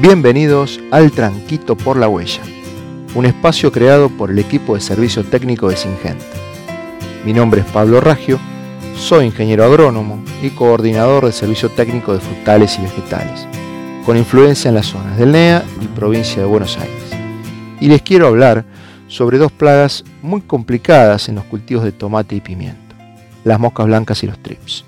[0.00, 2.40] Bienvenidos al Tranquito por la Huella,
[3.14, 6.24] un espacio creado por el equipo de servicio técnico de Singenta.
[7.26, 8.40] Mi nombre es Pablo Raggio,
[8.96, 13.46] soy ingeniero agrónomo y coordinador de servicio técnico de frutales y vegetales,
[14.06, 17.12] con influencia en las zonas del NEA y provincia de Buenos Aires.
[17.78, 18.64] Y les quiero hablar
[19.06, 22.94] sobre dos plagas muy complicadas en los cultivos de tomate y pimiento,
[23.44, 24.82] las moscas blancas y los trips.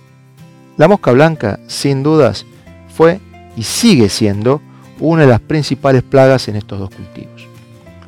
[0.79, 2.47] La mosca blanca, sin dudas,
[2.89, 3.21] fue
[3.59, 4.63] y sigue siendo
[5.09, 7.47] una de las principales plagas en estos dos cultivos.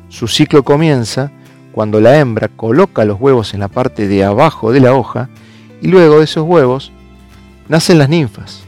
[0.09, 1.31] Su ciclo comienza
[1.73, 5.29] cuando la hembra coloca los huevos en la parte de abajo de la hoja
[5.81, 6.93] y luego de esos huevos
[7.67, 8.61] nacen las ninfas,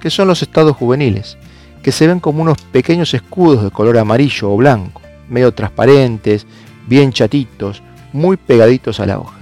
[0.00, 1.36] que son los estados juveniles,
[1.82, 6.46] que se ven como unos pequeños escudos de color amarillo o blanco, medio transparentes,
[6.86, 9.40] bien chatitos, muy pegaditos a la hoja.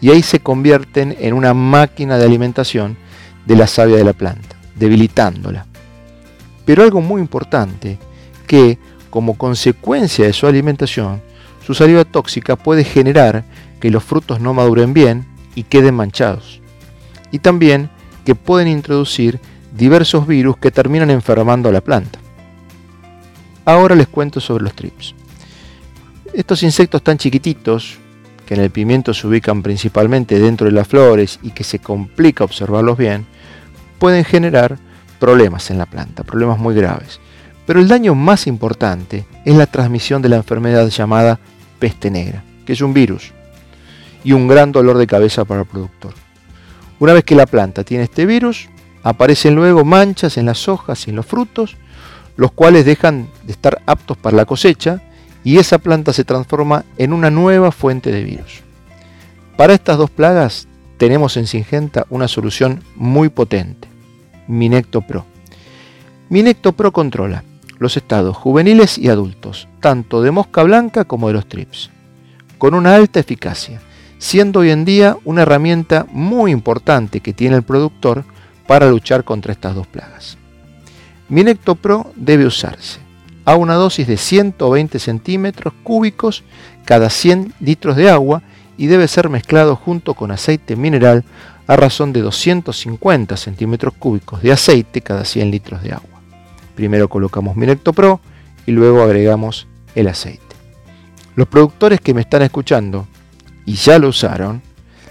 [0.00, 2.96] Y ahí se convierten en una máquina de alimentación
[3.44, 5.66] de la savia de la planta, debilitándola.
[6.66, 7.98] Pero algo muy importante,
[8.46, 8.78] que
[9.08, 11.22] como consecuencia de su alimentación,
[11.64, 13.44] su saliva tóxica puede generar
[13.80, 16.60] que los frutos no maduren bien y queden manchados.
[17.30, 17.88] Y también
[18.26, 19.40] que pueden introducir
[19.76, 22.18] diversos virus que terminan enfermando a la planta.
[23.64, 25.14] Ahora les cuento sobre los trips.
[26.32, 27.98] Estos insectos tan chiquititos,
[28.46, 32.44] que en el pimiento se ubican principalmente dentro de las flores y que se complica
[32.44, 33.26] observarlos bien,
[33.98, 34.78] pueden generar
[35.18, 37.20] problemas en la planta, problemas muy graves.
[37.66, 41.38] Pero el daño más importante es la transmisión de la enfermedad llamada
[41.78, 43.32] peste negra, que es un virus,
[44.22, 46.14] y un gran dolor de cabeza para el productor.
[46.98, 48.68] Una vez que la planta tiene este virus,
[49.02, 51.76] aparecen luego manchas en las hojas y en los frutos,
[52.36, 55.00] los cuales dejan de estar aptos para la cosecha
[55.44, 58.62] y esa planta se transforma en una nueva fuente de virus.
[59.56, 60.66] Para estas dos plagas
[60.98, 63.85] tenemos en Singenta una solución muy potente.
[64.48, 65.26] Minecto Pro.
[66.28, 67.44] Minecto Pro controla
[67.78, 71.90] los estados juveniles y adultos, tanto de mosca blanca como de los trips,
[72.58, 73.80] con una alta eficacia,
[74.18, 78.24] siendo hoy en día una herramienta muy importante que tiene el productor
[78.66, 80.38] para luchar contra estas dos plagas.
[81.28, 83.00] Minecto Pro debe usarse
[83.44, 86.44] a una dosis de 120 centímetros cúbicos
[86.84, 88.42] cada 100 litros de agua
[88.76, 91.24] y debe ser mezclado junto con aceite mineral
[91.66, 96.20] a razón de 250 centímetros cúbicos de aceite cada 100 litros de agua.
[96.74, 98.20] Primero colocamos Minecto Pro
[98.66, 100.42] y luego agregamos el aceite.
[101.34, 103.06] Los productores que me están escuchando
[103.64, 104.62] y ya lo usaron,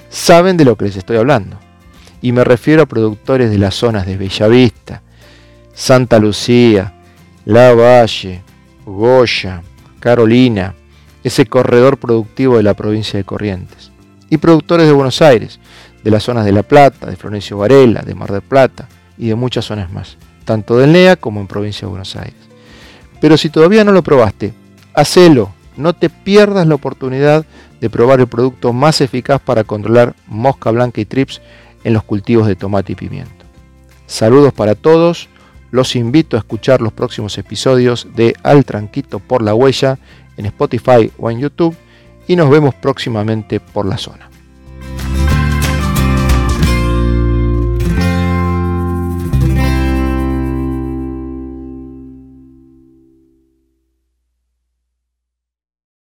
[0.10, 1.60] saben de lo que les estoy hablando.
[2.22, 5.02] Y me refiero a productores de las zonas de Bellavista,
[5.74, 6.94] Santa Lucía,
[7.44, 8.42] La Valle,
[8.86, 9.62] Goya,
[10.00, 10.74] Carolina,
[11.24, 13.92] ese corredor productivo de la provincia de Corrientes.
[14.30, 15.60] Y productores de Buenos Aires,
[16.06, 19.36] de las zonas de La Plata, de Florencio Varela, de Mar del Plata y de
[19.36, 22.36] muchas zonas más, tanto del NEA como en provincia de Buenos Aires.
[23.20, 24.54] Pero si todavía no lo probaste,
[24.94, 27.44] hacelo, no te pierdas la oportunidad
[27.82, 31.42] de probar el producto más eficaz para controlar mosca blanca y trips
[31.84, 33.44] en los cultivos de tomate y pimiento.
[34.06, 35.28] Saludos para todos,
[35.72, 39.98] los invito a escuchar los próximos episodios de Al Tranquito por la Huella
[40.38, 41.76] en Spotify o en YouTube
[42.28, 44.30] y nos vemos próximamente por la zona.